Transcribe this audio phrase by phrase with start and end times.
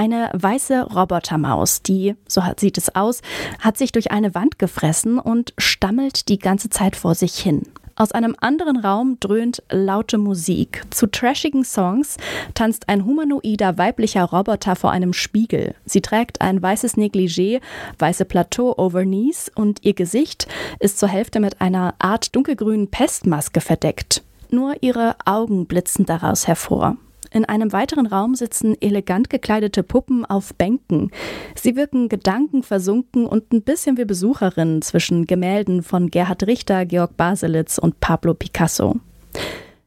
[0.00, 3.20] Eine weiße Robotermaus, die, so sieht es aus,
[3.58, 7.62] hat sich durch eine Wand gefressen und stammelt die ganze Zeit vor sich hin.
[7.96, 10.84] Aus einem anderen Raum dröhnt laute Musik.
[10.90, 12.16] Zu trashigen Songs
[12.54, 15.74] tanzt ein humanoider weiblicher Roboter vor einem Spiegel.
[15.84, 17.60] Sie trägt ein weißes Negligé,
[17.98, 20.46] weiße Plateau over Knees und ihr Gesicht
[20.78, 24.22] ist zur Hälfte mit einer Art dunkelgrünen Pestmaske verdeckt.
[24.48, 26.96] Nur ihre Augen blitzen daraus hervor.
[27.30, 31.10] In einem weiteren Raum sitzen elegant gekleidete Puppen auf Bänken.
[31.54, 37.78] Sie wirken gedankenversunken und ein bisschen wie Besucherinnen zwischen Gemälden von Gerhard Richter, Georg Baselitz
[37.78, 38.96] und Pablo Picasso.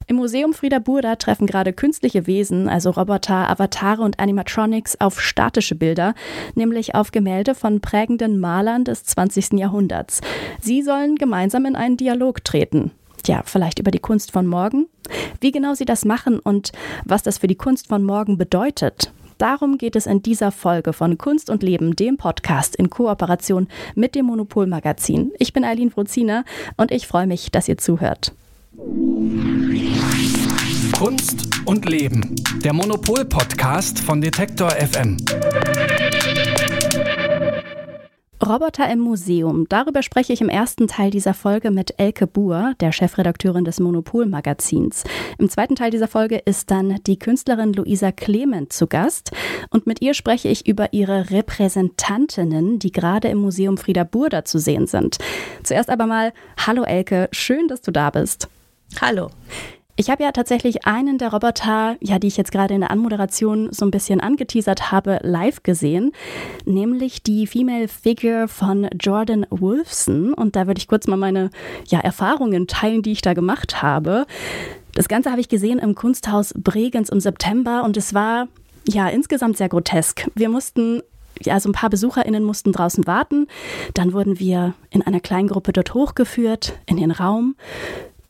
[0.08, 5.74] Im Museum Frieda Burda treffen gerade künstliche Wesen, also Roboter, Avatare und Animatronics, auf statische
[5.74, 6.16] Bilder,
[6.54, 9.54] nämlich auf Gemälde von prägenden Malern des 20.
[9.54, 10.20] Jahrhunderts.
[10.60, 12.92] Sie sollen gemeinsam in einen Dialog treten
[13.28, 14.88] ja, vielleicht über die Kunst von morgen.
[15.40, 16.72] Wie genau sie das machen und
[17.06, 21.18] was das für die Kunst von morgen bedeutet, Darum geht es in dieser Folge von
[21.18, 25.32] Kunst und Leben, dem Podcast in Kooperation mit dem Monopol Magazin.
[25.40, 26.44] Ich bin Eileen Frozina
[26.78, 28.36] und ich freue mich, dass ihr zuhört.
[30.96, 35.18] Kunst und Leben, der Monopol Podcast von Detektor FM.
[38.46, 39.68] Roboter im Museum.
[39.70, 45.04] Darüber spreche ich im ersten Teil dieser Folge mit Elke Buhr, der Chefredakteurin des Monopol-Magazins.
[45.38, 49.32] Im zweiten Teil dieser Folge ist dann die Künstlerin Luisa Clement zu Gast
[49.70, 54.58] und mit ihr spreche ich über ihre Repräsentantinnen, die gerade im Museum Frieda Burda zu
[54.58, 55.20] sehen sind.
[55.64, 58.50] Zuerst aber mal, hallo Elke, schön, dass du da bist.
[59.00, 59.30] Hallo.
[60.02, 63.72] Ich habe ja tatsächlich einen der Roboter, ja, die ich jetzt gerade in der Anmoderation
[63.72, 66.12] so ein bisschen angeteasert habe, live gesehen,
[66.66, 70.34] nämlich die Female Figure von Jordan Wolfson.
[70.34, 71.52] Und da würde ich kurz mal meine
[71.86, 74.26] ja, Erfahrungen teilen, die ich da gemacht habe.
[74.96, 78.48] Das Ganze habe ich gesehen im Kunsthaus Bregenz im September und es war
[78.88, 80.32] ja insgesamt sehr grotesk.
[80.34, 81.04] Wir mussten
[81.46, 83.48] ja, so ein paar BesucherInnen mussten draußen warten.
[83.94, 87.56] Dann wurden wir in einer kleinen Gruppe dort hochgeführt in den Raum.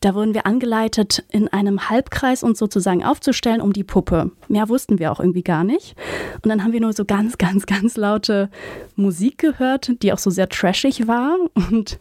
[0.02, 4.32] Da wurden wir angeleitet, in einem Halbkreis uns sozusagen aufzustellen um die Puppe.
[4.48, 5.94] Mehr wussten wir auch irgendwie gar nicht.
[6.42, 8.50] Und dann haben wir nur so ganz, ganz, ganz laute
[8.96, 11.36] Musik gehört, die auch so sehr trashig war.
[11.54, 12.00] Und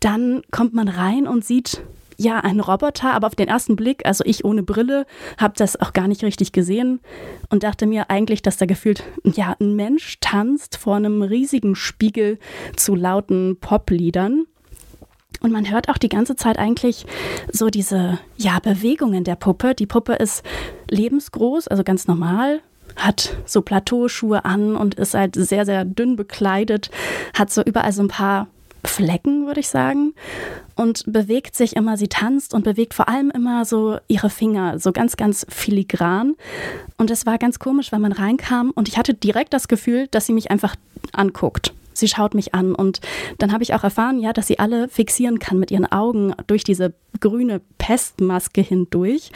[0.00, 1.82] dann kommt man rein und sieht
[2.18, 5.06] ja, einen Roboter, aber auf den ersten Blick, also ich ohne Brille,
[5.38, 7.00] habe das auch gar nicht richtig gesehen
[7.50, 12.38] und dachte mir eigentlich, dass da gefühlt, ja, ein Mensch tanzt vor einem riesigen Spiegel
[12.76, 14.46] zu lauten Popliedern.
[15.42, 17.04] Und man hört auch die ganze Zeit eigentlich
[17.50, 19.74] so diese ja, Bewegungen der Puppe.
[19.74, 20.44] Die Puppe ist
[20.90, 22.60] lebensgroß, also ganz normal,
[22.96, 26.90] hat so Plateauschuhe an und ist halt sehr, sehr dünn bekleidet,
[27.34, 28.48] hat so überall so ein paar
[28.84, 30.14] Flecken, würde ich sagen,
[30.74, 34.92] und bewegt sich immer, sie tanzt und bewegt vor allem immer so ihre Finger, so
[34.92, 36.34] ganz, ganz filigran.
[36.98, 40.26] Und es war ganz komisch, wenn man reinkam und ich hatte direkt das Gefühl, dass
[40.26, 40.74] sie mich einfach
[41.12, 41.72] anguckt.
[41.92, 43.00] Sie schaut mich an und
[43.38, 46.64] dann habe ich auch erfahren, ja, dass sie alle fixieren kann mit ihren Augen durch
[46.64, 49.30] diese grüne Pestmaske hindurch.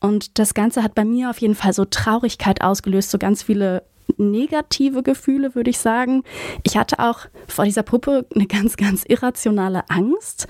[0.00, 3.82] Und das Ganze hat bei mir auf jeden Fall so Traurigkeit ausgelöst, so ganz viele
[4.16, 6.22] negative Gefühle, würde ich sagen.
[6.64, 10.48] Ich hatte auch vor dieser Puppe eine ganz, ganz irrationale Angst,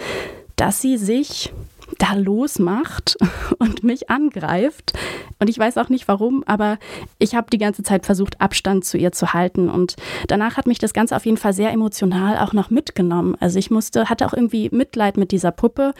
[0.56, 1.52] dass sie sich
[1.98, 3.16] da losmacht
[3.58, 4.92] und mich angreift.
[5.38, 6.78] Und ich weiß auch nicht warum, aber
[7.18, 9.68] ich habe die ganze Zeit versucht, Abstand zu ihr zu halten.
[9.68, 9.96] Und
[10.28, 13.36] danach hat mich das Ganze auf jeden Fall sehr emotional auch noch mitgenommen.
[13.40, 15.94] Also ich musste, hatte auch irgendwie Mitleid mit dieser Puppe,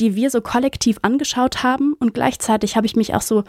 [0.00, 1.94] die wir so kollektiv angeschaut haben.
[1.94, 3.44] Und gleichzeitig habe ich mich auch so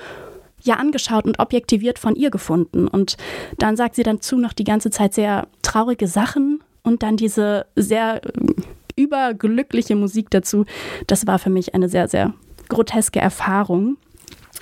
[0.63, 2.88] ja angeschaut und objektiviert von ihr gefunden.
[2.88, 3.18] Und
[3.57, 7.66] dann sagt sie dann zu noch die ganze Zeit sehr traurige Sachen und dann diese
[7.75, 8.22] sehr
[8.97, 10.66] überglückliche Musik dazu.
[11.08, 12.34] Das war für mich eine sehr, sehr
[12.68, 13.97] groteske Erfahrung.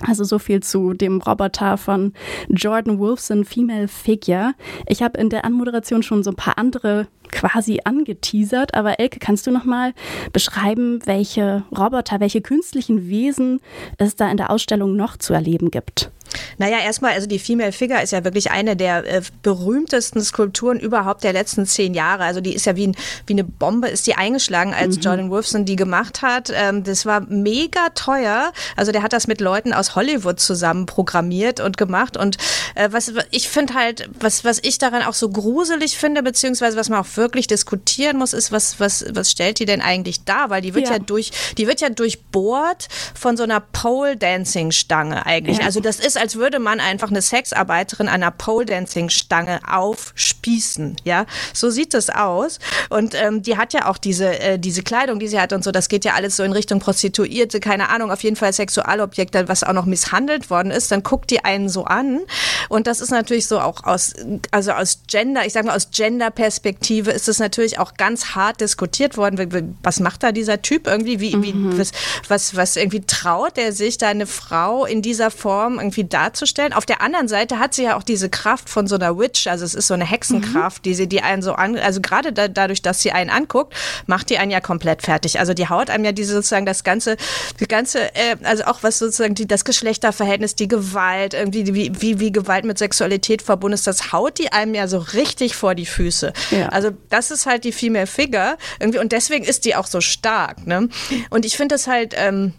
[0.02, 2.14] Also so viel zu dem Roboter von
[2.50, 4.54] Jordan Wolfson Female Figure.
[4.88, 9.48] Ich habe in der Anmoderation schon so ein paar andere quasi angeteasert, aber Elke, kannst
[9.48, 9.94] du noch mal
[10.34, 13.62] beschreiben, welche Roboter, welche künstlichen Wesen
[13.98, 16.12] es da in der Ausstellung noch zu erleben gibt?
[16.58, 21.24] Naja, erstmal, also die Female Figure ist ja wirklich eine der äh, berühmtesten Skulpturen überhaupt
[21.24, 22.24] der letzten zehn Jahre.
[22.24, 22.96] Also die ist ja wie, ein,
[23.28, 25.02] wie eine Bombe, ist die eingeschlagen, als mhm.
[25.02, 26.52] Jordan Wolfson die gemacht hat.
[26.54, 28.52] Ähm, das war mega teuer.
[28.76, 32.18] Also der hat das mit Leuten aus Hollywood zusammen programmiert und gemacht.
[32.18, 32.38] Und
[32.76, 36.90] äh, was ich finde halt, was, was ich daran auch so gruselig finde, beziehungsweise was
[36.90, 40.50] man auch wirklich diskutieren muss, ist, was, was, was stellt die denn eigentlich dar?
[40.50, 45.60] Weil die wird ja, ja durch, die wird ja durchbohrt von so einer Pole-Dancing-Stange eigentlich.
[45.60, 45.66] Ja.
[45.66, 50.96] Also das ist als würde man einfach eine Sexarbeiterin an einer Pole-Dancing-Stange aufspießen.
[51.04, 52.58] Ja, so sieht es aus.
[52.90, 55.72] Und ähm, die hat ja auch diese, äh, diese Kleidung, die sie hat und so.
[55.72, 59.64] Das geht ja alles so in Richtung Prostituierte, keine Ahnung, auf jeden Fall Sexualobjekte, was
[59.64, 60.92] auch noch misshandelt worden ist.
[60.92, 62.22] Dann guckt die einen so an.
[62.70, 64.16] Und das ist natürlich so auch aus,
[64.50, 69.16] also aus Gender, ich sage mal aus Gender-Perspektive ist es natürlich auch ganz hart diskutiert
[69.16, 69.76] worden.
[69.84, 71.20] Was macht da dieser Typ irgendwie?
[71.20, 71.78] Wie, wie, mhm.
[71.78, 71.92] was,
[72.28, 76.74] was, was irgendwie traut er sich, da eine Frau in dieser Form irgendwie darzustellen?
[76.74, 79.66] Auf der anderen Seite hat sie ja auch diese Kraft von so einer Witch, also
[79.66, 80.84] es ist so eine Hexenkraft, mhm.
[80.84, 83.74] die sie, die einen so an, also gerade da, dadurch, dass sie einen anguckt,
[84.08, 85.40] macht die einen ja komplett fertig.
[85.40, 87.18] Also die haut einem ja diese sozusagen das ganze,
[87.60, 92.20] die ganze, äh, also auch was sozusagen die, das Geschlechterverhältnis, die Gewalt, irgendwie wie, wie,
[92.20, 95.86] wie Gewalt mit Sexualität verbunden ist, das haut die einem ja so richtig vor die
[95.86, 96.32] Füße.
[96.52, 96.70] Ja.
[96.70, 100.66] Also das ist halt die Female Figure irgendwie und deswegen ist die auch so stark.
[100.66, 100.90] Ne?
[101.30, 102.54] Und ich finde das halt ähm,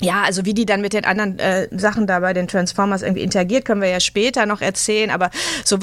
[0.00, 3.22] ja, also wie die dann mit den anderen äh, Sachen da bei den Transformers irgendwie
[3.22, 5.10] interagiert, können wir ja später noch erzählen.
[5.10, 5.30] Aber
[5.64, 5.78] so,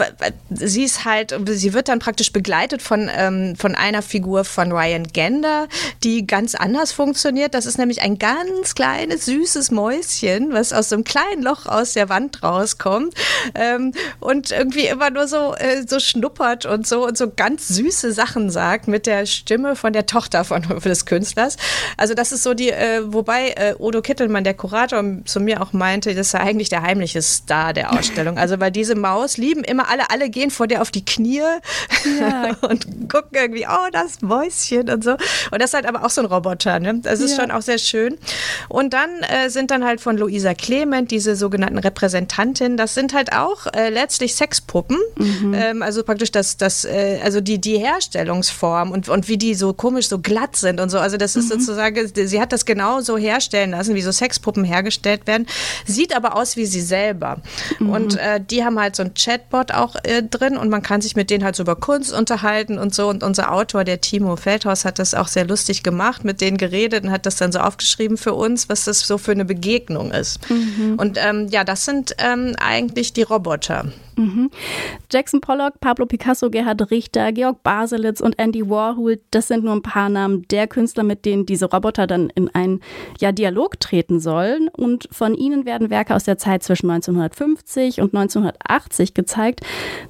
[0.50, 5.08] sie ist halt, sie wird dann praktisch begleitet von, ähm, von einer Figur von Ryan
[5.14, 5.68] Gander,
[6.04, 7.54] die ganz anders funktioniert.
[7.54, 11.94] Das ist nämlich ein ganz kleines, süßes Mäuschen, was aus so einem kleinen Loch aus
[11.94, 13.14] der Wand rauskommt
[13.56, 18.12] ähm, und irgendwie immer nur so, äh, so schnuppert und so und so ganz süße
[18.12, 21.56] Sachen sagt mit der Stimme von der Tochter von, des Künstlers.
[21.96, 25.74] Also das ist so die, äh, wobei äh, Odo Kittelmann, der Kurator, zu mir auch
[25.74, 28.38] meinte, das sei eigentlich der heimliche Star der Ausstellung.
[28.38, 31.42] Also weil diese Maus lieben immer alle, alle gehen vor der auf die Knie
[32.20, 32.56] ja.
[32.62, 35.12] und gucken irgendwie, oh, das Mäuschen und so.
[35.12, 37.00] Und das ist halt aber auch so ein Roboter, ne?
[37.02, 37.42] Das ist ja.
[37.42, 38.18] schon auch sehr schön.
[38.70, 43.34] Und dann äh, sind dann halt von Luisa Clement diese sogenannten Repräsentantinnen, das sind halt
[43.34, 44.98] auch äh, letztlich Sexpuppen.
[45.18, 45.54] Mhm.
[45.54, 49.74] Ähm, also praktisch das, das äh, also die, die Herstellungsform und, und wie die so
[49.74, 51.00] komisch so glatt sind und so.
[51.00, 51.60] Also das ist mhm.
[51.60, 55.46] sozusagen, sie hat das genau so herstellen lassen lassen, wie so Sexpuppen hergestellt werden,
[55.86, 57.38] sieht aber aus wie sie selber.
[57.80, 57.90] Mhm.
[57.90, 61.16] Und äh, die haben halt so ein Chatbot auch äh, drin und man kann sich
[61.16, 63.10] mit denen halt so über Kunst unterhalten und so.
[63.10, 67.04] Und unser Autor, der Timo Feldhaus, hat das auch sehr lustig gemacht, mit denen geredet
[67.04, 70.50] und hat das dann so aufgeschrieben für uns, was das so für eine Begegnung ist.
[70.50, 70.96] Mhm.
[70.98, 73.86] Und ähm, ja, das sind ähm, eigentlich die Roboter.
[74.16, 74.50] Mhm.
[75.12, 79.82] Jackson Pollock, Pablo Picasso, Gerhard Richter, Georg Baselitz und Andy Warhol, das sind nur ein
[79.82, 82.82] paar Namen der Künstler, mit denen diese Roboter dann in einen
[83.20, 84.68] ja, Dialog treten sollen.
[84.70, 89.62] Und von ihnen werden Werke aus der Zeit zwischen 1950 und 1980 gezeigt.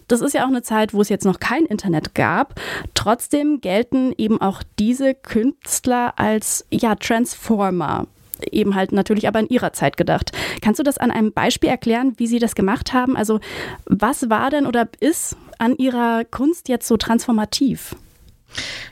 [0.08, 2.60] Das ist ja auch eine Zeit, wo es jetzt noch kein Internet gab.
[2.94, 8.08] Trotzdem gelten eben auch diese Künstler als ja, Transformer
[8.52, 10.32] eben halt natürlich aber in ihrer Zeit gedacht.
[10.62, 13.16] Kannst du das an einem Beispiel erklären, wie sie das gemacht haben?
[13.18, 13.40] Also
[13.86, 17.96] was war denn oder ist an ihrer Kunst jetzt so transformativ?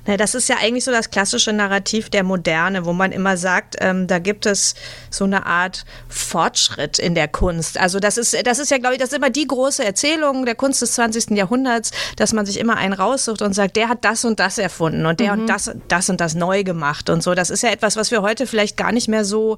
[0.06, 3.76] Na, das ist ja eigentlich so das klassische Narrativ der Moderne, wo man immer sagt,
[3.80, 4.76] ähm, da gibt es
[5.10, 7.78] so eine Art Fortschritt in der Kunst.
[7.78, 10.56] Also das ist, das ist ja, glaube ich, das ist immer die große Erzählung der
[10.56, 11.32] Kunst des 20.
[11.32, 15.06] Jahrhunderts, dass man sich immer einen raussucht und sagt, der hat das und das erfunden
[15.06, 15.42] und der mhm.
[15.42, 17.36] und das, das und das neu gemacht und so.
[17.36, 19.58] Das ist ja etwas, was wir heute vielleicht gar nicht mehr so,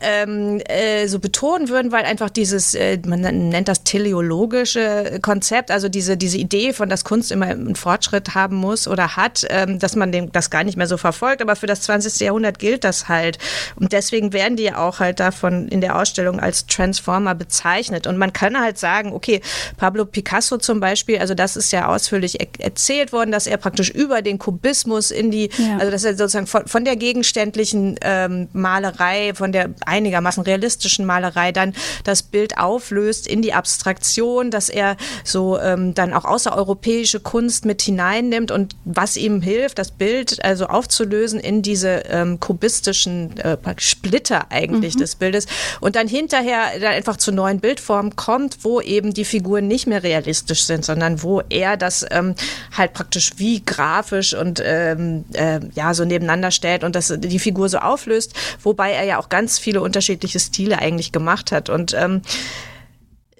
[0.00, 5.88] ähm, äh, so betonen würden, weil einfach dieses, äh, man nennt das teleologische Konzept, also
[5.88, 9.78] diese, diese Idee von, dass Kunst immer einen Fortschritt haben muss oder hat, hat, ähm,
[9.78, 11.42] dass man dem, das gar nicht mehr so verfolgt.
[11.42, 12.20] Aber für das 20.
[12.20, 13.38] Jahrhundert gilt das halt.
[13.76, 18.06] Und deswegen werden die ja auch halt davon in der Ausstellung als Transformer bezeichnet.
[18.06, 19.40] Und man kann halt sagen, okay,
[19.76, 23.90] Pablo Picasso zum Beispiel, also das ist ja ausführlich er erzählt worden, dass er praktisch
[23.90, 25.78] über den Kubismus in die, ja.
[25.78, 31.52] also dass er sozusagen von, von der gegenständlichen ähm, Malerei, von der einigermaßen realistischen Malerei
[31.52, 37.64] dann das Bild auflöst in die Abstraktion, dass er so ähm, dann auch außereuropäische Kunst
[37.64, 43.38] mit hineinnimmt und was was ihm hilft, das Bild also aufzulösen in diese ähm, kubistischen
[43.38, 45.00] äh, Splitter eigentlich mhm.
[45.00, 45.46] des Bildes
[45.80, 50.02] und dann hinterher dann einfach zu neuen Bildformen kommt, wo eben die Figuren nicht mehr
[50.02, 52.34] realistisch sind, sondern wo er das ähm,
[52.74, 57.68] halt praktisch wie grafisch und ähm, äh, ja so nebeneinander stellt und das die Figur
[57.68, 62.22] so auflöst, wobei er ja auch ganz viele unterschiedliche Stile eigentlich gemacht hat und ähm,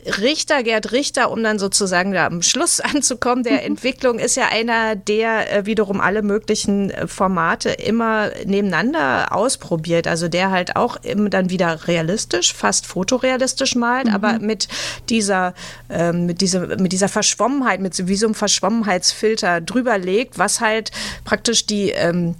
[0.04, 3.62] Richter, Gerd Richter, um dann sozusagen da am Schluss anzukommen, der.
[3.62, 10.06] Entwicklung, ist ja einer, der äh, wiederum alle möglichen äh, Formate immer nebeneinander ausprobiert.
[10.06, 14.14] Also der halt auch immer dann wieder realistisch, fast fotorealistisch malt, mhm.
[14.14, 14.68] aber mit
[15.08, 15.54] dieser,
[15.90, 20.60] ähm, mit dieser, mit dieser Verschwommenheit, mit so, wie so einem Verschwommenheitsfilter drüber legt, was
[20.60, 20.90] halt
[21.24, 22.34] praktisch die, ähm,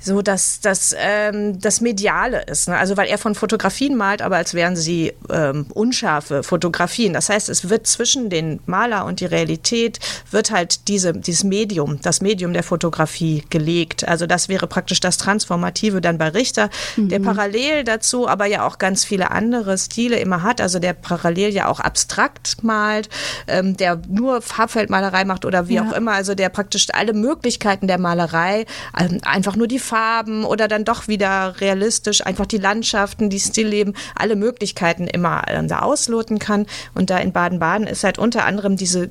[0.00, 2.68] so dass das, ähm, das Mediale ist.
[2.68, 2.76] Ne?
[2.76, 7.12] Also weil er von Fotografien malt, aber als wären sie ähm, unscharfe Fotografien.
[7.12, 12.00] Das heißt, es wird zwischen den Maler und die Realität wird halt diese, dieses Medium,
[12.00, 14.08] das Medium der Fotografie gelegt.
[14.08, 17.08] Also das wäre praktisch das Transformative dann bei Richter, mhm.
[17.10, 20.60] der parallel dazu aber ja auch ganz viele andere Stile immer hat.
[20.60, 23.08] Also der parallel ja auch abstrakt malt,
[23.46, 25.86] ähm, der nur Farbfeldmalerei macht oder wie ja.
[25.86, 26.12] auch immer.
[26.12, 28.66] Also der praktisch alle Möglichkeiten der Malerei,
[28.98, 33.96] ähm, einfach nur die Farben oder dann doch wieder realistisch, einfach die Landschaften, die Stillleben,
[34.14, 36.66] alle Möglichkeiten immer äh, da ausloten kann.
[36.94, 39.10] Und da in Baden-Baden ist halt unter anderem diese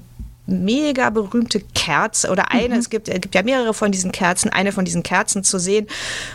[0.50, 2.80] mega berühmte Kerze oder eine, mhm.
[2.80, 5.88] es, gibt, es gibt ja mehrere von diesen Kerzen, eine von diesen Kerzen zu sehen,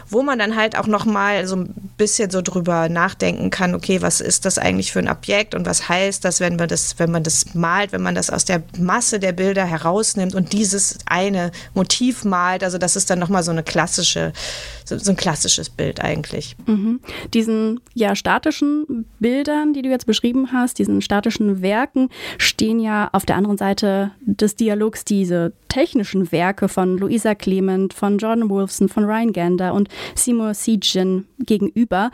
[0.08, 4.20] wo man dann halt auch nochmal so ein bisschen so drüber nachdenken kann, okay, was
[4.20, 7.22] ist das eigentlich für ein Objekt und was heißt das, wenn man das, wenn man
[7.22, 12.24] das malt, wenn man das aus der Masse der Bilder herausnimmt und dieses eine Motiv
[12.24, 14.32] malt, also das ist dann nochmal so eine klassische,
[14.84, 16.56] so, so, ein klassisches Bild eigentlich.
[16.66, 17.00] Mhm.
[17.32, 23.24] Diesen ja statischen Bildern, die du jetzt beschrieben hast, diesen statischen Werken, stehen ja auf
[23.24, 29.04] der anderen Seite des Dialogs diese technischen Werke von Louisa Clement, von Jordan Wolfson, von
[29.04, 32.12] Ryan Gander und Seymour Siegin gegenüber.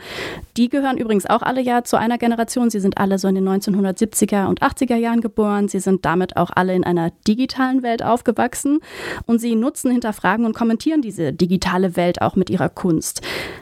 [0.57, 2.71] Die gehören übrigens auch alle ja zu einer Generation.
[2.71, 5.67] Sie sind alle so in den 1970er und 80er Jahren geboren.
[5.67, 8.79] Sie sind damit auch alle in einer digitalen Welt aufgewachsen
[9.27, 13.21] und sie nutzen, hinterfragen und kommentieren diese digitale Welt auch mit ihrer Kunst.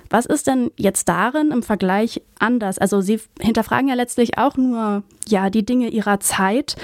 [0.09, 2.79] Was ist denn jetzt darin im Vergleich anders?
[2.79, 6.75] Also Sie hinterfragen ja letztlich auch nur ja die Dinge ihrer Zeit.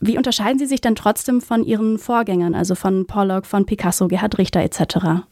[0.00, 4.38] Wie unterscheiden Sie sich denn trotzdem von Ihren Vorgängern, also von Pollock, von Picasso, Gerhard
[4.38, 5.26] Richter etc.?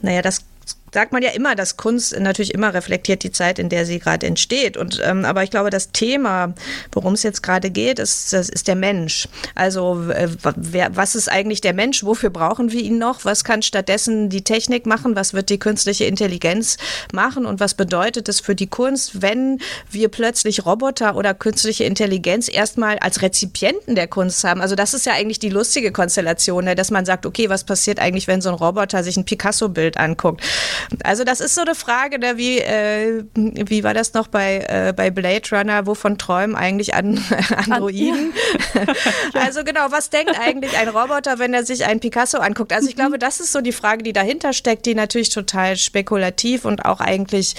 [0.00, 0.46] Naja, das
[0.94, 4.26] sagt man ja immer, dass Kunst natürlich immer reflektiert die Zeit, in der sie gerade
[4.26, 4.76] entsteht.
[4.76, 6.54] Und, ähm, aber ich glaube, das Thema,
[6.92, 9.28] worum es jetzt gerade geht, ist, das ist der Mensch.
[9.56, 12.04] Also äh, wer, was ist eigentlich der Mensch?
[12.04, 13.24] Wofür brauchen wir ihn noch?
[13.24, 15.16] Was kann stattdessen die Technik machen?
[15.16, 16.76] Was wird die künstliche Intelligenz
[17.12, 17.44] machen?
[17.44, 19.58] Und was bedeutet es für die Kunst, wenn
[19.90, 24.60] wir plötzlich Roboter oder künstliche Intelligenz erstmal als Rezipienten der Kunst haben?
[24.60, 26.76] Also das ist ja eigentlich die lustige Konstellation, ne?
[26.76, 30.40] dass man sagt, okay, was passiert eigentlich, wenn so ein Roboter sich ein Picasso-Bild anguckt?
[31.02, 34.92] Also das ist so eine Frage, ne, wie, äh, wie war das noch bei, äh,
[34.94, 37.22] bei Blade Runner, wovon träumen eigentlich an
[37.56, 38.32] Androiden?
[39.34, 39.42] Ja.
[39.42, 42.72] also genau, was denkt eigentlich ein Roboter, wenn er sich einen Picasso anguckt?
[42.72, 43.00] Also ich mhm.
[43.00, 47.00] glaube, das ist so die Frage, die dahinter steckt, die natürlich total spekulativ und auch
[47.00, 47.54] eigentlich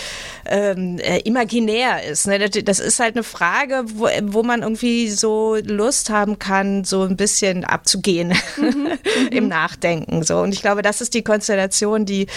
[0.45, 2.27] ähm, äh, imaginär ist.
[2.27, 2.49] Ne?
[2.49, 7.17] Das ist halt eine Frage, wo, wo man irgendwie so Lust haben kann, so ein
[7.17, 8.87] bisschen abzugehen mhm.
[9.31, 10.23] im Nachdenken.
[10.23, 10.39] So.
[10.39, 12.27] Und ich glaube, das ist die Konstellation, die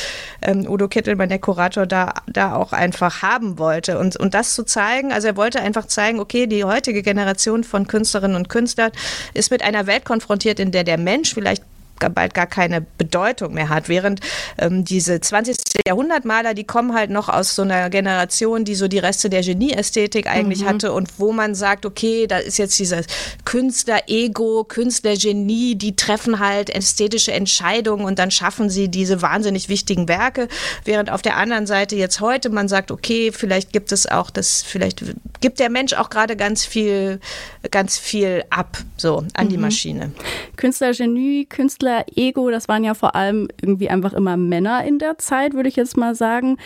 [0.42, 3.98] ähm, Udo Kittelmann, der Kurator, da, da auch einfach haben wollte.
[3.98, 7.88] Und, und das zu zeigen, also er wollte einfach zeigen, okay, die heutige Generation von
[7.88, 8.92] Künstlerinnen und Künstlern
[9.34, 11.64] ist mit einer Welt konfrontiert, in der der Mensch vielleicht
[11.98, 13.88] bald gar keine Bedeutung mehr hat.
[13.88, 14.20] Während
[14.58, 15.56] ähm, diese 20.
[15.86, 20.26] Jahrhundertmaler, die kommen halt noch aus so einer Generation, die so die Reste der Genieästhetik
[20.26, 20.68] eigentlich mhm.
[20.68, 23.06] hatte und wo man sagt, okay, da ist jetzt dieses
[23.44, 30.48] Künstler-Ego, Künstler-Genie, die treffen halt ästhetische Entscheidungen und dann schaffen sie diese wahnsinnig wichtigen Werke.
[30.84, 34.62] Während auf der anderen Seite jetzt heute man sagt, okay, vielleicht gibt es auch das,
[34.62, 35.02] vielleicht
[35.40, 37.20] gibt der Mensch auch gerade ganz viel,
[37.70, 39.50] ganz viel ab, so an mhm.
[39.50, 40.12] die Maschine.
[40.56, 45.54] Künstler-Genie, Künstler Künstler-Ego, das waren ja vor allem irgendwie einfach immer Männer in der Zeit,
[45.54, 46.58] würde ich jetzt mal sagen.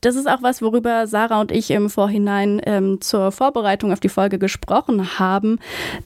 [0.00, 4.08] Das ist auch was, worüber Sarah und ich im Vorhinein ähm, zur Vorbereitung auf die
[4.08, 5.58] Folge gesprochen haben.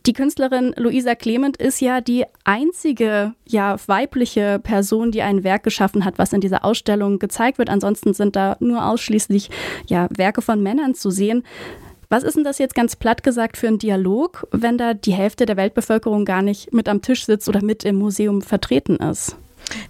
[0.07, 6.05] Die Künstlerin Luisa Clement ist ja die einzige ja, weibliche Person, die ein Werk geschaffen
[6.05, 7.71] hat, was in dieser Ausstellung gezeigt wird.
[7.71, 9.51] Ansonsten sind da nur ausschließlich
[9.87, 11.45] ja, Werke von Männern zu sehen.
[12.09, 15.45] Was ist denn das jetzt ganz platt gesagt für ein Dialog, wenn da die Hälfte
[15.45, 19.37] der Weltbevölkerung gar nicht mit am Tisch sitzt oder mit im Museum vertreten ist?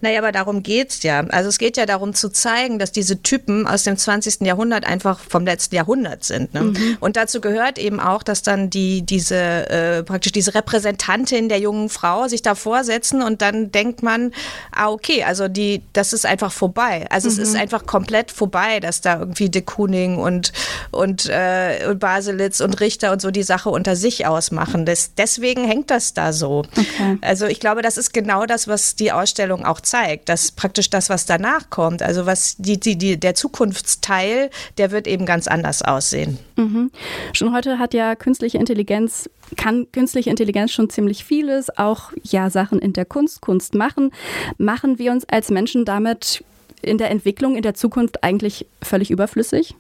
[0.01, 1.21] Naja, aber darum geht's ja.
[1.29, 4.43] Also es geht ja darum zu zeigen, dass diese Typen aus dem 20.
[4.43, 6.55] Jahrhundert einfach vom letzten Jahrhundert sind.
[6.55, 6.63] Ne?
[6.63, 6.97] Mhm.
[7.01, 11.89] Und dazu gehört eben auch, dass dann die, diese, äh, praktisch diese Repräsentantin der jungen
[11.89, 14.33] Frau sich da vorsetzen und dann denkt man,
[14.73, 17.07] ah, okay, also die, das ist einfach vorbei.
[17.11, 17.35] Also mhm.
[17.35, 17.61] es ist mhm.
[17.61, 20.53] einfach komplett vorbei, dass da irgendwie de Kooning und,
[20.91, 24.87] und, äh, und Baselitz und Richter und so die Sache unter sich ausmachen.
[24.87, 26.65] Das, deswegen hängt das da so.
[26.77, 27.19] Okay.
[27.21, 31.11] Also ich glaube, das ist genau das, was die Ausstellung auch zeigt, dass praktisch das,
[31.11, 35.83] was danach kommt, also was die, die, die, der Zukunftsteil, der wird eben ganz anders
[35.83, 36.39] aussehen.
[36.57, 36.91] Mhm.
[37.33, 42.79] Schon heute hat ja künstliche Intelligenz, kann künstliche Intelligenz schon ziemlich vieles, auch ja Sachen
[42.79, 44.13] in der Kunst, Kunst machen.
[44.59, 46.45] Machen wir uns als Menschen damit
[46.83, 49.75] in der Entwicklung in der Zukunft eigentlich völlig überflüssig?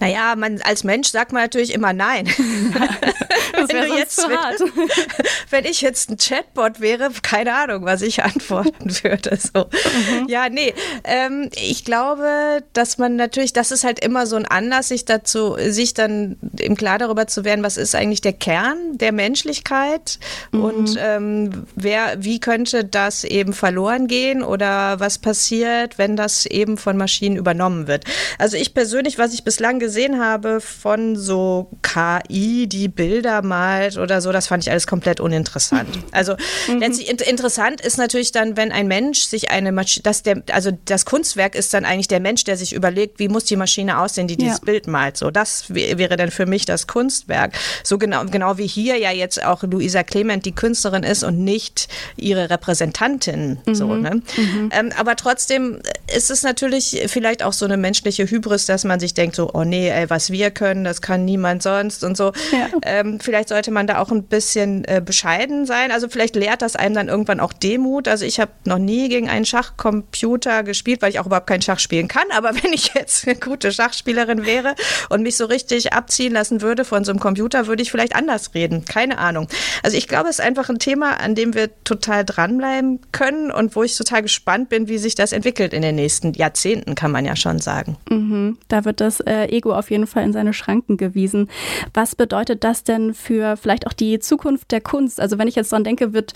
[0.00, 2.26] Naja, man als Mensch sagt man natürlich immer nein.
[3.62, 4.70] das wenn, du jetzt, wenn,
[5.50, 9.36] wenn, ich jetzt ein Chatbot wäre, keine Ahnung, was ich antworten würde.
[9.36, 9.66] So.
[9.66, 10.28] Mhm.
[10.28, 10.74] Ja, nee.
[11.04, 15.56] Ähm, ich glaube, dass man natürlich, das ist halt immer so ein Anlass, sich dazu,
[15.58, 20.18] sich dann im Klar darüber zu werden, was ist eigentlich der Kern der Menschlichkeit
[20.50, 20.64] mhm.
[20.64, 26.76] und ähm, wer, wie könnte das eben verloren gehen oder was passiert, wenn das eben
[26.76, 28.04] von Maschinen übernommen wird.
[28.38, 34.22] Also ich persönlich, was ich bislang gesehen habe von so KI, die Bilder malt oder
[34.22, 35.88] so, das fand ich alles komplett uninteressant.
[36.12, 36.34] Also
[36.68, 36.78] mhm.
[36.78, 41.06] letztlich interessant ist natürlich dann, wenn ein Mensch sich eine Maschine, dass der, also das
[41.06, 44.36] Kunstwerk ist dann eigentlich der Mensch, der sich überlegt, wie muss die Maschine aussehen, die
[44.36, 44.64] dieses ja.
[44.64, 45.16] Bild malt.
[45.16, 47.54] So, das wäre dann für mich das Kunstwerk.
[47.82, 51.88] So genau, genau wie hier ja jetzt auch Luisa Clement die Künstlerin ist und nicht
[52.16, 53.58] ihre Repräsentantin.
[53.64, 53.74] Mhm.
[53.74, 54.22] So, ne?
[54.36, 54.70] Mhm.
[54.72, 55.80] Ähm, aber trotzdem
[56.14, 59.64] ist es natürlich vielleicht auch so eine menschliche Hybris, dass man sich denkt, so, oh
[59.64, 62.32] nee, ey, was wir können, das kann niemand sonst und so.
[62.52, 62.68] Ja.
[62.82, 65.90] Ähm, vielleicht sollte man da auch ein bisschen äh, bescheiden sein.
[65.90, 68.08] Also vielleicht lehrt das einem dann irgendwann auch Demut.
[68.08, 71.78] Also ich habe noch nie gegen einen Schachcomputer gespielt, weil ich auch überhaupt kein Schach
[71.78, 72.24] spielen kann.
[72.30, 74.74] Aber wenn ich jetzt eine gute Schachspielerin wäre
[75.08, 78.54] und mich so richtig abziehen lassen würde von so einem Computer, würde ich vielleicht anders
[78.54, 78.84] reden.
[78.84, 79.48] Keine Ahnung.
[79.82, 83.76] Also ich glaube, es ist einfach ein Thema, an dem wir total dranbleiben können und
[83.76, 87.24] wo ich total gespannt bin, wie sich das entwickelt in den nächsten Jahrzehnten, kann man
[87.24, 87.96] ja schon sagen.
[88.08, 88.58] Mhm.
[88.68, 91.50] Da wird das äh, Ego auf jeden Fall in seine Schranken gewiesen.
[91.94, 95.20] Was bedeutet das denn für vielleicht auch die Zukunft der Kunst?
[95.20, 96.34] Also wenn ich jetzt dran denke, wird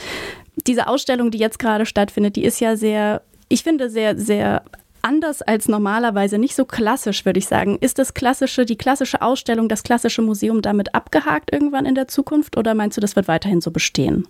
[0.67, 4.63] diese Ausstellung, die jetzt gerade stattfindet, die ist ja sehr, ich finde, sehr, sehr
[5.03, 7.79] anders als normalerweise, nicht so klassisch, würde ich sagen.
[7.81, 12.57] Ist das klassische, die klassische Ausstellung, das klassische Museum damit abgehakt irgendwann in der Zukunft
[12.57, 14.27] oder meinst du, das wird weiterhin so bestehen?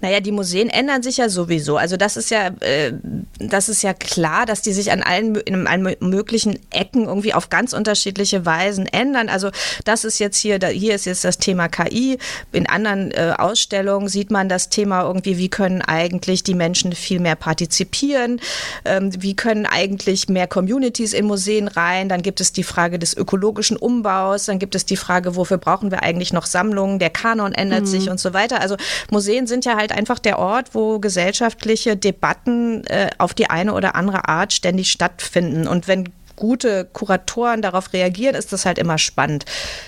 [0.00, 1.76] Naja, die Museen ändern sich ja sowieso.
[1.76, 2.92] Also das ist ja, äh,
[3.38, 7.48] das ist ja klar, dass die sich an allen, in allen möglichen Ecken irgendwie auf
[7.48, 9.28] ganz unterschiedliche Weisen ändern.
[9.28, 9.50] Also
[9.84, 12.18] das ist jetzt hier, da, hier ist jetzt das Thema KI.
[12.52, 17.20] In anderen äh, Ausstellungen sieht man das Thema irgendwie, wie können eigentlich die Menschen viel
[17.20, 18.40] mehr partizipieren?
[18.84, 22.08] Ähm, wie können eigentlich mehr Communities in Museen rein?
[22.08, 24.46] Dann gibt es die Frage des ökologischen Umbaus.
[24.46, 26.98] Dann gibt es die Frage, wofür brauchen wir eigentlich noch Sammlungen?
[26.98, 27.86] Der Kanon ändert mhm.
[27.86, 28.60] sich und so weiter.
[28.60, 28.76] Also
[29.10, 33.94] Museen sind ja halt einfach der Ort, wo gesellschaftliche Debatten äh, auf die eine oder
[33.94, 35.66] andere Art ständig stattfinden.
[35.66, 39.46] Und wenn gute Kuratoren darauf reagieren, ist das halt immer spannend.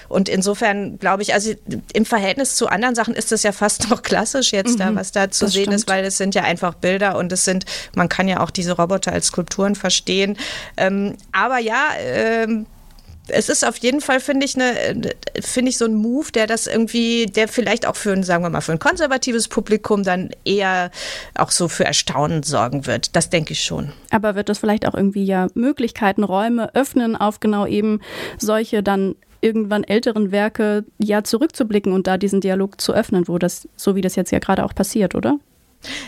[0.08, 1.52] Und insofern glaube ich, also
[1.92, 5.12] im Verhältnis zu anderen Sachen ist das ja fast noch klassisch jetzt mhm, da, was
[5.12, 5.76] da zu sehen stimmt.
[5.76, 8.72] ist, weil es sind ja einfach Bilder und es sind, man kann ja auch diese
[8.72, 10.36] Roboter als Skulpturen verstehen.
[10.76, 12.66] Ähm, aber ja, ähm,
[13.28, 14.74] es ist auf jeden Fall, finde ich, eine,
[15.40, 18.50] finde ich so ein Move, der das irgendwie, der vielleicht auch für ein, sagen wir
[18.50, 20.90] mal, für ein konservatives Publikum dann eher
[21.34, 23.14] auch so für Erstaunen sorgen wird.
[23.16, 23.92] Das denke ich schon.
[24.10, 28.00] Aber wird das vielleicht auch irgendwie ja Möglichkeiten, Räume öffnen, auf genau eben
[28.38, 33.68] solche dann irgendwann älteren Werke ja zurückzublicken und da diesen Dialog zu öffnen, wo das,
[33.76, 35.38] so wie das jetzt ja gerade auch passiert, oder?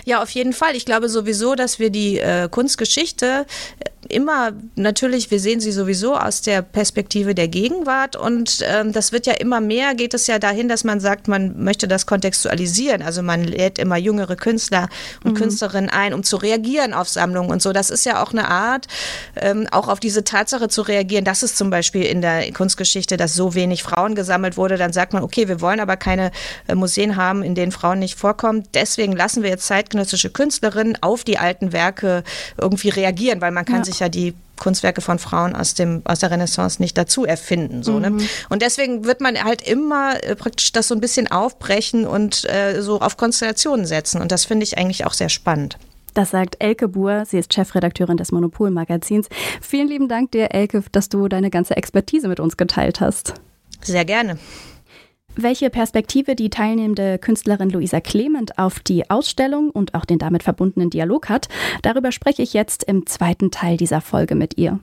[0.05, 0.77] Ja, auf jeden Fall.
[0.77, 3.47] Ich glaube sowieso, dass wir die äh, Kunstgeschichte
[4.11, 9.27] immer natürlich, wir sehen sie sowieso aus der Perspektive der Gegenwart und ähm, das wird
[9.27, 13.03] ja immer mehr, geht es ja dahin, dass man sagt, man möchte das kontextualisieren.
[13.03, 14.89] Also man lädt immer jüngere Künstler
[15.25, 15.37] und mhm.
[15.37, 17.73] Künstlerinnen ein, um zu reagieren auf Sammlungen und so.
[17.73, 18.87] Das ist ja auch eine Art,
[19.37, 23.35] ähm, auch auf diese Tatsache zu reagieren, dass es zum Beispiel in der Kunstgeschichte, dass
[23.35, 24.77] so wenig Frauen gesammelt wurde.
[24.77, 26.31] Dann sagt man, okay, wir wollen aber keine
[26.67, 28.65] äh, Museen haben, in denen Frauen nicht vorkommen.
[28.75, 32.25] Deswegen lassen wir jetzt zeitgenössische Künstlerinnen auf die alten Werke
[32.61, 33.85] irgendwie reagieren, weil man kann ja.
[33.85, 37.83] sich ja die Kunstwerke von Frauen aus, dem, aus der Renaissance nicht dazu erfinden.
[37.83, 38.11] So, ne?
[38.11, 38.17] mhm.
[38.17, 38.29] ne?
[38.49, 42.81] Und deswegen wird man halt immer äh, praktisch das so ein bisschen aufbrechen und äh,
[42.81, 44.21] so auf Konstellationen setzen.
[44.21, 45.79] Und das finde ich eigentlich auch sehr spannend.
[46.15, 49.29] Das sagt Elke Buhr, sie ist Chefredakteurin des Monopol-Magazins.
[49.61, 53.35] Vielen lieben Dank dir, Elke, dass du deine ganze Expertise mit uns geteilt hast.
[53.83, 54.39] Sehr gerne.
[55.43, 60.91] Welche Perspektive die teilnehmende Künstlerin Luisa Clement auf die Ausstellung und auch den damit verbundenen
[60.91, 61.49] Dialog hat,
[61.81, 64.81] darüber spreche ich jetzt im zweiten Teil dieser Folge mit ihr.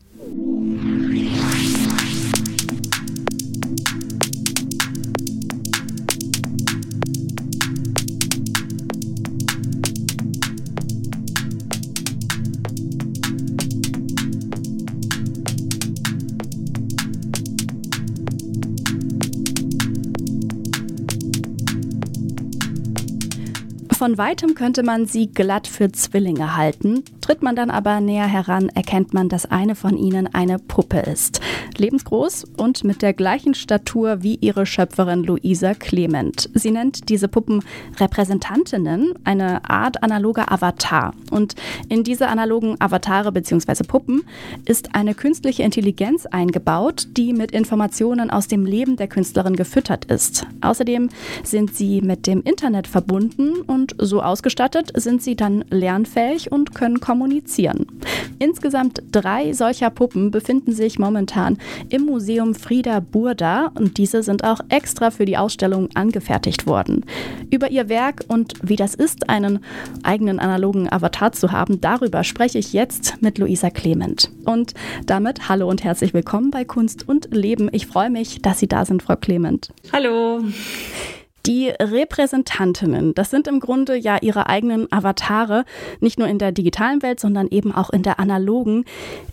[23.98, 27.04] Von weitem könnte man sie glatt für Zwillinge halten.
[27.28, 31.42] Tritt man dann aber näher heran, erkennt man, dass eine von ihnen eine Puppe ist.
[31.76, 36.50] Lebensgroß und mit der gleichen Statur wie ihre Schöpferin Luisa Clement.
[36.54, 37.66] Sie nennt diese Puppen
[38.00, 41.14] Repräsentantinnen, eine Art analoger Avatar.
[41.30, 41.56] Und
[41.90, 43.84] in diese analogen Avatare bzw.
[43.84, 44.24] Puppen
[44.64, 50.48] ist eine künstliche Intelligenz eingebaut, die mit Informationen aus dem Leben der Künstlerin gefüttert ist.
[50.62, 51.10] Außerdem
[51.44, 57.02] sind sie mit dem Internet verbunden und so ausgestattet sind sie dann lernfähig und können
[57.02, 57.17] kommunizieren.
[58.40, 61.58] Insgesamt drei solcher Puppen befinden sich momentan
[61.90, 67.06] im Museum Frieda Burda und diese sind auch extra für die Ausstellung angefertigt worden.
[67.50, 69.60] Über ihr Werk und wie das ist, einen
[70.04, 74.32] eigenen analogen Avatar zu haben, darüber spreche ich jetzt mit Luisa Clement.
[74.46, 74.74] Und
[75.06, 77.70] damit hallo und herzlich willkommen bei Kunst und Leben.
[77.72, 79.70] Ich freue mich, dass Sie da sind, Frau Clement.
[79.92, 80.42] Hallo.
[81.48, 85.64] Die Repräsentantinnen, das sind im Grunde ja ihre eigenen Avatare,
[86.02, 88.84] nicht nur in der digitalen Welt, sondern eben auch in der analogen.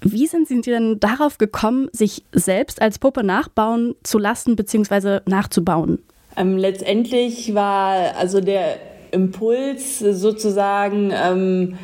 [0.00, 5.20] Wie sind Sie denn darauf gekommen, sich selbst als Puppe nachbauen zu lassen bzw.
[5.26, 5.98] nachzubauen?
[6.36, 8.76] Ähm, letztendlich war also der
[9.10, 11.78] Impuls sozusagen, ähm,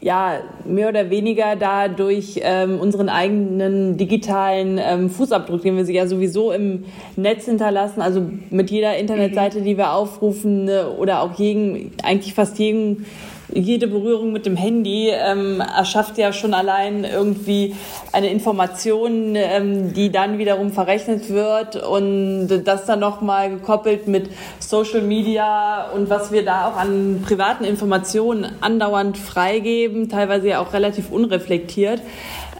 [0.00, 6.06] ja, mehr oder weniger da durch ähm, unseren eigenen digitalen ähm, Fußabdruck, den wir ja
[6.06, 6.84] sowieso im
[7.16, 12.58] Netz hinterlassen, also mit jeder Internetseite, die wir aufrufen ne, oder auch jeden, eigentlich fast
[12.58, 13.06] jeden
[13.52, 17.74] jede Berührung mit dem Handy ähm, erschafft ja schon allein irgendwie
[18.12, 25.02] eine Information, ähm, die dann wiederum verrechnet wird und das dann nochmal gekoppelt mit Social
[25.02, 31.10] Media und was wir da auch an privaten Informationen andauernd freigeben, teilweise ja auch relativ
[31.10, 32.00] unreflektiert.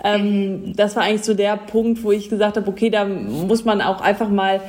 [0.05, 3.81] Ähm, das war eigentlich so der Punkt, wo ich gesagt habe, okay, da muss man
[3.81, 4.61] auch einfach mal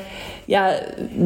[0.47, 0.71] ja,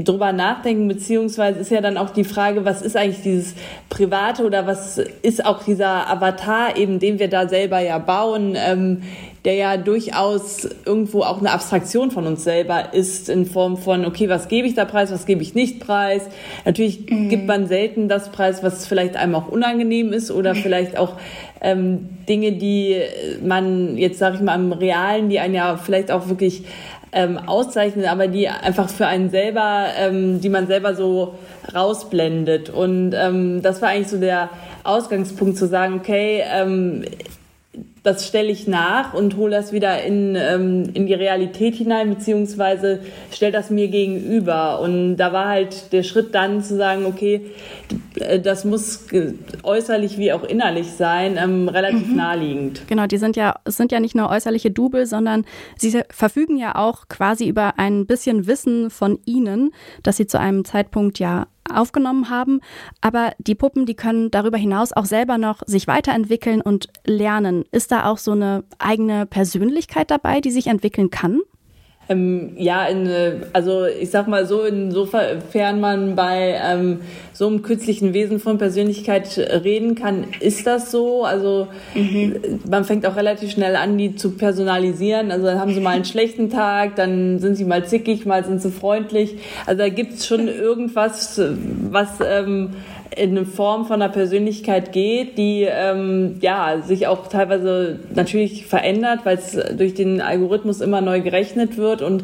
[0.04, 3.54] drüber nachdenken, beziehungsweise ist ja dann auch die Frage, was ist eigentlich dieses
[3.90, 9.02] Private oder was ist auch dieser Avatar eben, den wir da selber ja bauen, ähm,
[9.46, 14.28] der ja durchaus irgendwo auch eine Abstraktion von uns selber ist in Form von, okay,
[14.28, 16.24] was gebe ich da preis, was gebe ich nicht preis.
[16.66, 17.30] Natürlich mhm.
[17.30, 21.16] gibt man selten das Preis, was vielleicht einem auch unangenehm ist oder vielleicht auch
[21.62, 22.98] ähm, Dinge, die
[23.44, 26.64] man jetzt, sage ich mal, im Realen, die einen ja vielleicht auch wirklich
[27.12, 31.36] ähm, auszeichnen, aber die einfach für einen selber, ähm, die man selber so
[31.74, 32.70] rausblendet.
[32.70, 34.50] Und ähm, das war eigentlich so der
[34.84, 37.04] Ausgangspunkt zu sagen, okay, ähm,
[38.10, 43.02] das stelle ich nach und hole das wieder in, ähm, in die Realität hinein, beziehungsweise
[43.32, 44.82] stelle das mir gegenüber.
[44.82, 47.42] Und da war halt der Schritt dann zu sagen, okay,
[48.44, 49.06] das muss
[49.64, 52.16] äußerlich wie auch innerlich sein, ähm, relativ mhm.
[52.16, 52.82] naheliegend.
[52.88, 55.46] Genau, die sind ja, es sind ja nicht nur äußerliche Double, sondern
[55.78, 60.66] sie verfügen ja auch quasi über ein bisschen Wissen von ihnen, das sie zu einem
[60.66, 62.62] Zeitpunkt ja aufgenommen haben.
[63.02, 67.66] Aber die Puppen, die können darüber hinaus auch selber noch sich weiterentwickeln und lernen.
[67.72, 71.42] Ist da auch so eine eigene Persönlichkeit dabei, die sich entwickeln kann?
[72.10, 77.02] Ähm, ja, in, äh, also ich sag mal so, insofern man bei ähm,
[77.34, 81.24] so einem künstlichen Wesen von Persönlichkeit reden kann, ist das so.
[81.24, 82.62] Also mhm.
[82.68, 85.32] man fängt auch relativ schnell an, die zu personalisieren.
[85.32, 88.62] Also dann haben sie mal einen schlechten Tag, dann sind sie mal zickig, mal sind
[88.62, 89.38] sie freundlich.
[89.68, 91.40] Also da gibt's schon irgendwas,
[91.92, 92.72] was ähm,
[93.20, 99.22] in eine Form von einer Persönlichkeit geht, die ähm, ja sich auch teilweise natürlich verändert,
[99.26, 102.24] weil es durch den Algorithmus immer neu gerechnet wird und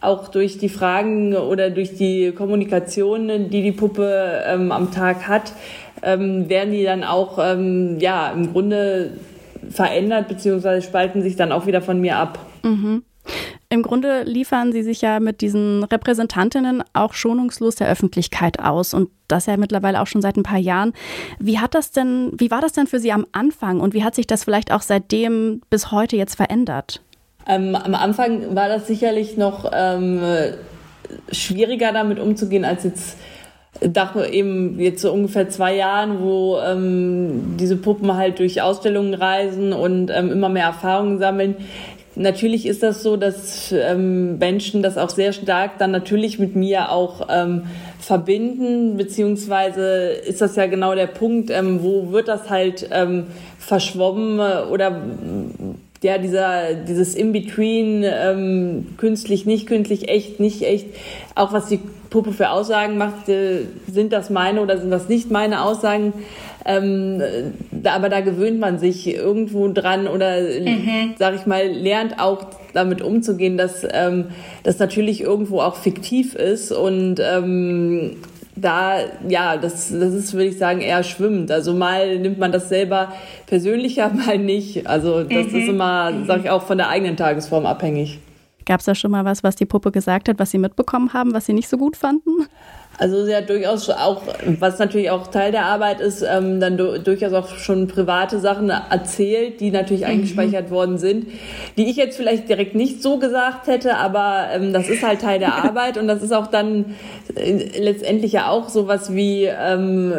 [0.00, 5.52] auch durch die Fragen oder durch die Kommunikation, die die Puppe ähm, am Tag hat,
[6.02, 9.12] ähm, werden die dann auch ähm, ja im Grunde
[9.68, 12.38] verändert beziehungsweise spalten sich dann auch wieder von mir ab.
[12.62, 13.02] Mhm.
[13.72, 19.10] Im Grunde liefern Sie sich ja mit diesen Repräsentantinnen auch schonungslos der Öffentlichkeit aus und
[19.28, 20.92] das ja mittlerweile auch schon seit ein paar Jahren.
[21.38, 24.16] Wie hat das denn, wie war das denn für Sie am Anfang und wie hat
[24.16, 27.00] sich das vielleicht auch seitdem bis heute jetzt verändert?
[27.46, 30.20] Ähm, am Anfang war das sicherlich noch ähm,
[31.30, 33.16] schwieriger damit umzugehen als jetzt
[33.94, 39.72] nach eben jetzt so ungefähr zwei Jahren, wo ähm, diese Puppen halt durch Ausstellungen reisen
[39.72, 41.56] und ähm, immer mehr Erfahrungen sammeln,
[42.20, 46.92] Natürlich ist das so, dass ähm, Menschen das auch sehr stark dann natürlich mit mir
[46.92, 47.62] auch ähm,
[47.98, 53.28] verbinden, beziehungsweise ist das ja genau der Punkt, ähm, wo wird das halt ähm,
[53.58, 54.38] verschwommen
[54.70, 55.00] oder
[56.02, 60.88] ja, dieser, dieses In-Between, ähm, künstlich, nicht künstlich, echt, nicht echt,
[61.34, 61.80] auch was die
[62.10, 66.12] Puppe für Aussagen macht, äh, sind das meine oder sind das nicht meine Aussagen?
[66.64, 67.22] Ähm,
[67.70, 71.14] da, aber da gewöhnt man sich irgendwo dran oder, mhm.
[71.18, 74.26] sag ich mal, lernt auch damit umzugehen, dass ähm,
[74.62, 78.16] das natürlich irgendwo auch fiktiv ist und ähm,
[78.56, 81.50] da, ja, das, das ist, würde ich sagen, eher schwimmend.
[81.50, 83.12] Also mal nimmt man das selber
[83.46, 84.86] persönlicher, mal nicht.
[84.86, 85.58] Also das mhm.
[85.58, 88.18] ist immer, sage ich auch, von der eigenen Tagesform abhängig.
[88.66, 91.32] Gab es da schon mal was, was die Puppe gesagt hat, was Sie mitbekommen haben,
[91.32, 92.46] was Sie nicht so gut fanden?
[93.00, 94.20] Also sie hat durchaus auch,
[94.58, 98.68] was natürlich auch Teil der Arbeit ist, ähm, dann du, durchaus auch schon private Sachen
[98.68, 100.08] erzählt, die natürlich mhm.
[100.08, 101.26] eingespeichert worden sind,
[101.78, 105.38] die ich jetzt vielleicht direkt nicht so gesagt hätte, aber ähm, das ist halt Teil
[105.38, 106.94] der Arbeit und das ist auch dann
[107.36, 110.12] äh, letztendlich ja auch sowas wie ähm,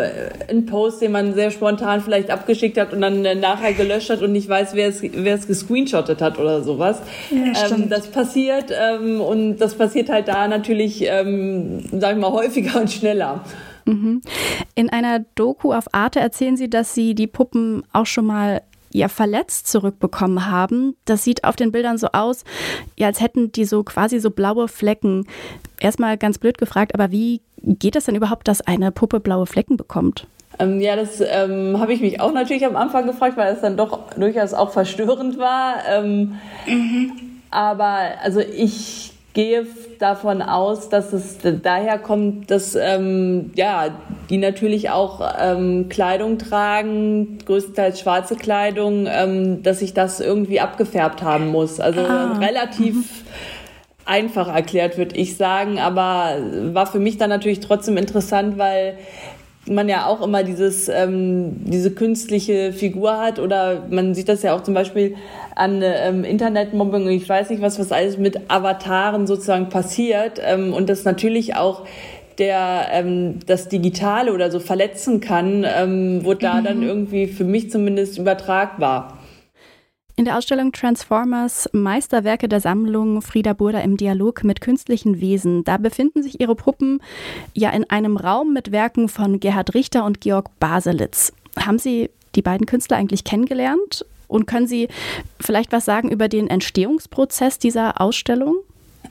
[0.50, 4.24] ein Post, den man sehr spontan vielleicht abgeschickt hat und dann äh, nachher gelöscht hat
[4.24, 7.00] und nicht weiß, wer es, wer es gescreenshottet hat oder sowas.
[7.30, 12.32] Ja, ähm, das passiert ähm, und das passiert halt da natürlich, ähm, sag ich mal,
[12.32, 13.44] häufiger häufiger und schneller.
[13.86, 14.22] Mhm.
[14.76, 18.62] In einer Doku auf Arte erzählen Sie, dass Sie die Puppen auch schon mal
[18.94, 20.96] ja verletzt zurückbekommen haben.
[21.06, 22.44] Das sieht auf den Bildern so aus,
[22.98, 25.28] ja, als hätten die so quasi so blaue Flecken.
[25.80, 29.78] Erstmal ganz blöd gefragt, aber wie geht es denn überhaupt, dass eine Puppe blaue Flecken
[29.78, 30.28] bekommt?
[30.60, 33.78] Ähm, ja, das ähm, habe ich mich auch natürlich am Anfang gefragt, weil es dann
[33.78, 35.76] doch durchaus auch verstörend war.
[35.90, 36.36] Ähm,
[36.68, 37.14] mhm.
[37.50, 39.66] Aber also ich gehe
[40.00, 43.90] davon aus, dass es daher kommt, dass ähm, ja,
[44.30, 51.22] die natürlich auch ähm, Kleidung tragen, größtenteils schwarze Kleidung, ähm, dass sich das irgendwie abgefärbt
[51.22, 51.80] haben muss.
[51.80, 52.38] Also ah.
[52.40, 53.04] relativ mhm.
[54.06, 56.36] einfach erklärt, würde ich sagen, aber
[56.74, 58.98] war für mich dann natürlich trotzdem interessant, weil
[59.68, 64.56] man ja auch immer dieses, ähm, diese künstliche Figur hat oder man sieht das ja
[64.56, 65.16] auch zum Beispiel
[65.56, 70.74] an ähm, Internetmobbing und ich weiß nicht was, was alles mit Avataren sozusagen passiert ähm,
[70.74, 71.86] und das natürlich auch
[72.38, 76.64] der ähm, das Digitale oder so verletzen kann, ähm, wurde da mhm.
[76.64, 79.20] dann irgendwie für mich zumindest übertragbar.
[80.22, 85.78] In der Ausstellung Transformers Meisterwerke der Sammlung Frieda Burda im Dialog mit künstlichen Wesen, da
[85.78, 87.02] befinden sich ihre Puppen
[87.56, 91.34] ja in einem Raum mit Werken von Gerhard Richter und Georg Baselitz.
[91.58, 94.06] Haben Sie die beiden Künstler eigentlich kennengelernt?
[94.28, 94.90] Und können Sie
[95.40, 98.58] vielleicht was sagen über den Entstehungsprozess dieser Ausstellung?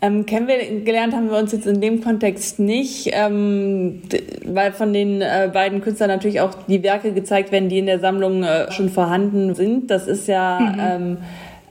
[0.03, 4.01] Ähm, kennengelernt haben wir uns jetzt in dem Kontext nicht, ähm,
[4.47, 7.99] weil von den äh, beiden Künstlern natürlich auch die Werke gezeigt werden, die in der
[7.99, 9.91] Sammlung äh, schon vorhanden sind.
[9.91, 10.81] Das ist ja, mhm.
[10.81, 11.17] ähm,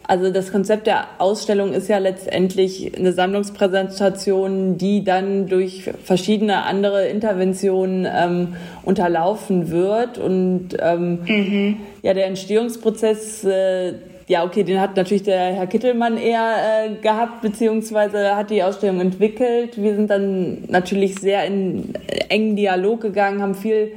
[0.04, 7.08] also das Konzept der Ausstellung ist ja letztendlich eine Sammlungspräsentation, die dann durch verschiedene andere
[7.08, 10.20] Interventionen ähm, unterlaufen wird.
[10.20, 11.78] Und ähm, mhm.
[12.04, 13.94] ja, der Entstehungsprozess äh,
[14.30, 19.02] ja, okay, den hat natürlich der Herr Kittelmann eher äh, gehabt, beziehungsweise hat die Ausstellung
[19.02, 19.82] entwickelt.
[19.82, 21.96] Wir sind dann natürlich sehr in
[22.30, 23.92] engen Dialog gegangen, haben viel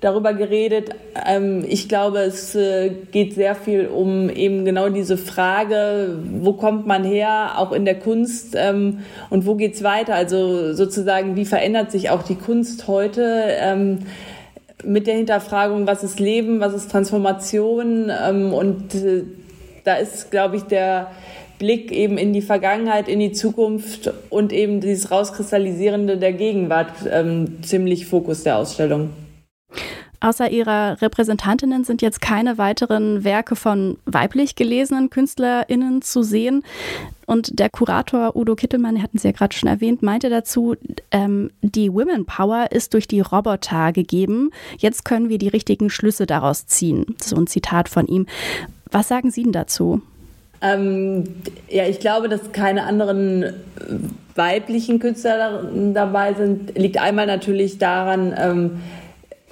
[0.00, 0.88] darüber geredet.
[1.26, 6.86] Ähm, ich glaube, es äh, geht sehr viel um eben genau diese Frage, wo kommt
[6.86, 10.14] man her, auch in der Kunst ähm, und wo geht's weiter?
[10.14, 13.48] Also sozusagen, wie verändert sich auch die Kunst heute?
[13.60, 13.98] Ähm,
[14.82, 19.24] mit der Hinterfragung, was ist Leben, was ist Transformation ähm, und äh,
[19.84, 21.10] da ist, glaube ich, der
[21.58, 27.62] Blick eben in die Vergangenheit, in die Zukunft und eben dieses Rauskristallisierende der Gegenwart ähm,
[27.62, 29.10] ziemlich Fokus der Ausstellung.
[30.24, 36.64] Außer ihrer Repräsentantinnen sind jetzt keine weiteren Werke von weiblich gelesenen KünstlerInnen zu sehen.
[37.26, 40.76] Und der Kurator Udo Kittelmann, hatten Sie ja gerade schon erwähnt, meinte dazu,
[41.10, 44.50] ähm, die Women Power ist durch die Roboter gegeben.
[44.78, 47.16] Jetzt können wir die richtigen Schlüsse daraus ziehen.
[47.22, 48.26] So ein Zitat von ihm.
[48.94, 50.02] Was sagen Sie denn dazu?
[50.62, 51.24] Ähm,
[51.68, 53.52] ja, ich glaube, dass keine anderen
[54.36, 56.78] weiblichen Künstler dabei sind.
[56.78, 58.82] Liegt einmal natürlich daran, ähm,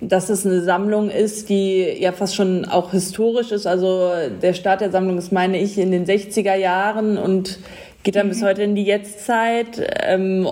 [0.01, 3.67] dass es eine Sammlung ist, die ja fast schon auch historisch ist.
[3.67, 7.59] Also der Start der Sammlung ist, meine ich, in den 60er Jahren und
[8.05, 8.31] geht dann mhm.
[8.31, 9.85] bis heute in die Jetztzeit.
[10.05, 10.47] Ähm,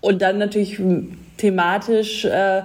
[0.00, 0.80] und dann natürlich
[1.38, 2.62] thematisch äh,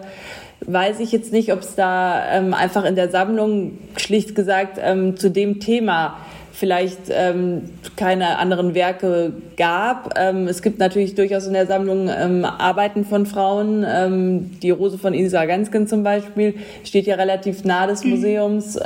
[0.65, 5.17] weiß ich jetzt nicht, ob es da ähm, einfach in der Sammlung schlicht gesagt ähm,
[5.17, 6.17] zu dem Thema
[6.52, 10.17] vielleicht ähm, keine anderen Werke gab.
[10.17, 13.86] Ähm, es gibt natürlich durchaus in der Sammlung ähm, Arbeiten von Frauen.
[13.88, 18.10] Ähm, die Rose von Isa Gansken zum Beispiel steht ja relativ nah des mhm.
[18.10, 18.78] Museums.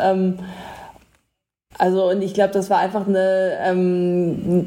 [1.77, 4.65] Also und ich glaube, das war einfach eine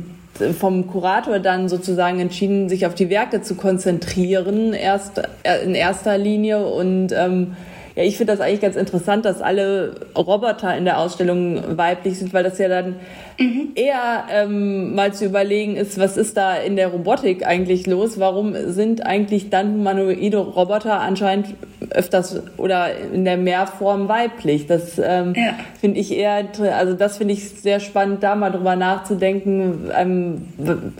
[0.59, 6.19] vom Kurator dann sozusagen entschieden, sich auf die Werke zu konzentrieren, erst äh, in erster
[6.19, 6.67] Linie.
[6.67, 7.57] Und ähm,
[7.97, 12.35] ja, ich finde das eigentlich ganz interessant, dass alle Roboter in der Ausstellung weiblich sind,
[12.35, 12.97] weil das ja dann
[13.39, 13.69] mhm.
[13.77, 18.19] eher ähm, mal zu überlegen ist, was ist da in der Robotik eigentlich los?
[18.19, 21.55] Warum sind eigentlich dann humanoide Roboter anscheinend
[21.91, 24.67] öfters oder in der Mehrform weiblich?
[24.67, 25.55] Das ähm, ja.
[25.81, 30.49] finde ich eher, also das finde ich sehr spannend, da mal drüber nachzudenken, ähm,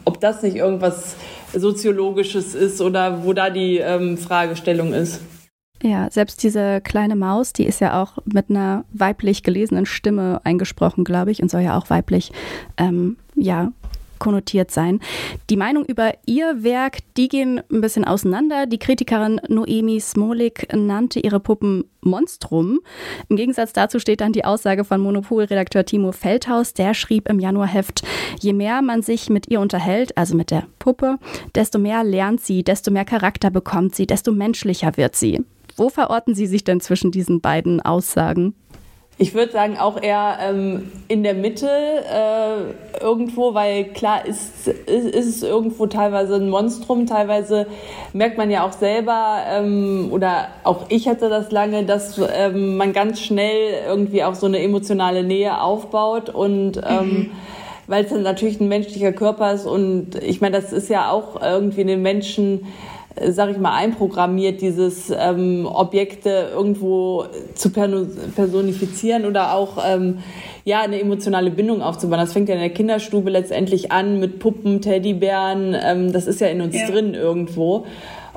[0.05, 1.17] ob das nicht irgendwas
[1.53, 5.21] soziologisches ist oder wo da die ähm, Fragestellung ist.
[5.87, 11.05] Ja, selbst diese kleine Maus, die ist ja auch mit einer weiblich gelesenen Stimme eingesprochen,
[11.05, 12.33] glaube ich, und soll ja auch weiblich
[12.79, 13.71] ähm, ja,
[14.19, 15.01] konnotiert sein.
[15.51, 18.65] Die Meinung über ihr Werk, die gehen ein bisschen auseinander.
[18.65, 22.81] Die Kritikerin Noemi Smolik nannte ihre Puppen Monstrum.
[23.29, 26.73] Im Gegensatz dazu steht dann die Aussage von Monopol-Redakteur Timo Feldhaus.
[26.73, 28.07] Der schrieb im Januarheft,
[28.41, 31.19] je mehr man sich mit ihr unterhält, also mit der Puppe,
[31.55, 35.45] desto mehr lernt sie, desto mehr Charakter bekommt sie, desto menschlicher wird sie.
[35.77, 38.55] Wo verorten Sie sich denn zwischen diesen beiden Aussagen?
[39.17, 44.89] Ich würde sagen, auch eher ähm, in der Mitte äh, irgendwo, weil klar ist, ist,
[44.89, 47.69] ist, es irgendwo teilweise ein Monstrum, teilweise
[48.13, 52.93] merkt man ja auch selber, ähm, oder auch ich hatte das lange, dass ähm, man
[52.93, 57.31] ganz schnell irgendwie auch so eine emotionale Nähe aufbaut und ähm, mhm.
[57.87, 61.41] weil es dann natürlich ein menschlicher Körper ist und ich meine, das ist ja auch
[61.41, 62.67] irgendwie in den Menschen
[63.31, 70.19] sag ich mal, einprogrammiert, dieses ähm, Objekte irgendwo zu personifizieren oder auch ähm,
[70.65, 72.19] ja eine emotionale Bindung aufzubauen.
[72.19, 75.77] Das fängt ja in der Kinderstube letztendlich an mit Puppen, Teddybären.
[75.81, 76.91] Ähm, das ist ja in uns ja.
[76.91, 77.87] drin irgendwo.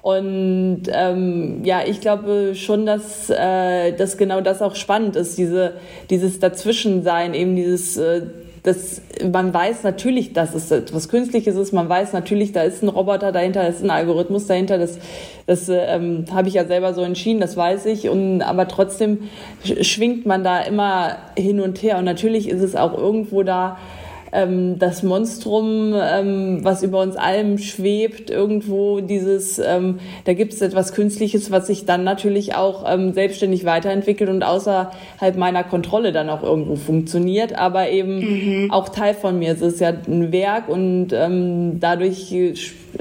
[0.03, 5.73] Und ähm, ja, ich glaube schon, dass, äh, dass genau das auch spannend ist, diese,
[6.09, 8.21] dieses Dazwischensein, eben dieses äh,
[8.67, 9.01] das,
[9.31, 11.71] man weiß natürlich, dass es etwas Künstliches ist.
[11.71, 14.77] Man weiß natürlich, da ist ein Roboter dahinter, da ist ein Algorithmus dahinter.
[14.77, 14.99] Das,
[15.45, 18.09] das ähm, habe ich ja selber so entschieden, das weiß ich.
[18.09, 19.29] Und, aber trotzdem
[19.63, 21.97] schwingt man da immer hin und her.
[21.97, 23.77] Und natürlich ist es auch irgendwo da,
[24.37, 30.61] ähm, das Monstrum, ähm, was über uns allem schwebt, irgendwo dieses, ähm, da gibt es
[30.61, 36.29] etwas Künstliches, was sich dann natürlich auch ähm, selbstständig weiterentwickelt und außerhalb meiner Kontrolle dann
[36.29, 38.19] auch irgendwo funktioniert, aber eben
[38.65, 38.71] mhm.
[38.71, 39.51] auch Teil von mir.
[39.53, 42.33] Es ist ja ein Werk und ähm, dadurch,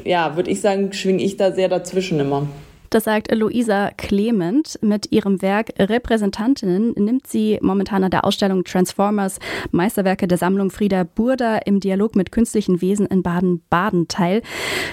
[0.04, 2.46] ja, würde ich sagen, schwinge ich da sehr dazwischen immer.
[2.96, 4.78] Das sagt Luisa Clement.
[4.80, 9.38] Mit ihrem Werk Repräsentantinnen nimmt sie momentan an der Ausstellung Transformers
[9.70, 14.40] Meisterwerke der Sammlung Frieda Burda im Dialog mit künstlichen Wesen in Baden-Baden teil.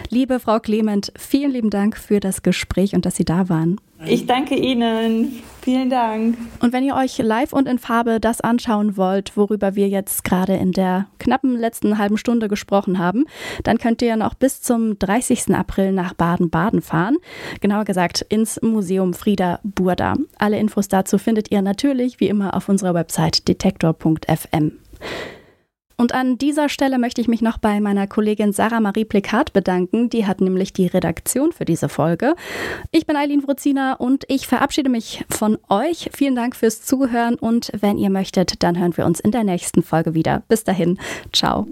[0.10, 3.80] Liebe Frau Clement, vielen lieben Dank für das Gespräch und dass Sie da waren.
[4.06, 5.42] Ich danke Ihnen.
[5.62, 6.38] Vielen Dank.
[6.60, 10.56] Und wenn ihr euch live und in Farbe das anschauen wollt, worüber wir jetzt gerade
[10.56, 13.24] in der knappen letzten halben Stunde gesprochen haben,
[13.64, 15.56] dann könnt ihr noch bis zum 30.
[15.56, 17.16] April nach Baden-Baden fahren.
[17.62, 20.16] Genauer gesagt ins Museum Frieda Burda.
[20.38, 24.74] Alle Infos dazu findet ihr natürlich wie immer auf unserer Website detektor.fm.
[25.98, 30.10] Und an dieser Stelle möchte ich mich noch bei meiner Kollegin Sarah Marie Plikat bedanken.
[30.10, 32.36] Die hat nämlich die Redaktion für diese Folge.
[32.92, 36.10] Ich bin Eileen Wruzina und ich verabschiede mich von euch.
[36.14, 39.84] Vielen Dank fürs Zuhören und wenn ihr möchtet, dann hören wir uns in der nächsten
[39.84, 40.44] Folge wieder.
[40.48, 41.00] Bis dahin,
[41.32, 41.68] ciao.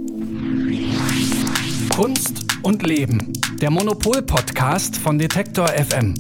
[1.96, 3.34] Kunst und Leben.
[3.62, 6.16] Der Monopol-Podcast von Detektor FM.